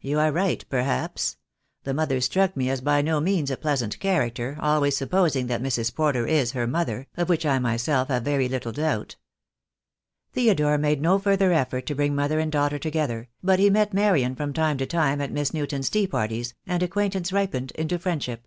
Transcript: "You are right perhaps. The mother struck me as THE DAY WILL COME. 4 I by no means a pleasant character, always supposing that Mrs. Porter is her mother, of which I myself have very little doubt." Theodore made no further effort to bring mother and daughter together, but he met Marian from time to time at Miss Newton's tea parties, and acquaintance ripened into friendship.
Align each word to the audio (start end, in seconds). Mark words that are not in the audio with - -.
"You 0.00 0.20
are 0.20 0.30
right 0.30 0.64
perhaps. 0.68 1.36
The 1.82 1.92
mother 1.92 2.20
struck 2.20 2.56
me 2.56 2.70
as 2.70 2.78
THE 2.78 2.84
DAY 2.84 2.90
WILL 2.90 2.94
COME. 2.94 2.94
4 2.94 2.94
I 2.98 3.02
by 3.02 3.06
no 3.18 3.20
means 3.20 3.50
a 3.50 3.56
pleasant 3.56 3.98
character, 3.98 4.56
always 4.60 4.96
supposing 4.96 5.48
that 5.48 5.60
Mrs. 5.60 5.92
Porter 5.92 6.28
is 6.28 6.52
her 6.52 6.68
mother, 6.68 7.08
of 7.16 7.28
which 7.28 7.44
I 7.44 7.58
myself 7.58 8.06
have 8.06 8.22
very 8.22 8.48
little 8.48 8.70
doubt." 8.70 9.16
Theodore 10.32 10.78
made 10.78 11.00
no 11.02 11.18
further 11.18 11.52
effort 11.52 11.86
to 11.86 11.96
bring 11.96 12.14
mother 12.14 12.38
and 12.38 12.52
daughter 12.52 12.78
together, 12.78 13.30
but 13.42 13.58
he 13.58 13.68
met 13.68 13.92
Marian 13.92 14.36
from 14.36 14.52
time 14.52 14.78
to 14.78 14.86
time 14.86 15.20
at 15.20 15.32
Miss 15.32 15.52
Newton's 15.52 15.90
tea 15.90 16.06
parties, 16.06 16.54
and 16.64 16.80
acquaintance 16.80 17.32
ripened 17.32 17.72
into 17.72 17.98
friendship. 17.98 18.46